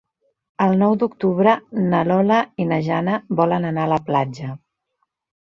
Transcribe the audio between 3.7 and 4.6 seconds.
anar a la platja.